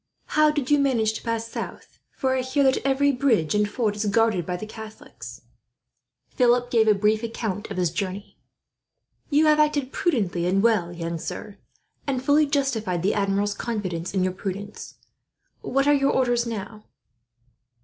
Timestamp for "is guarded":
3.95-4.47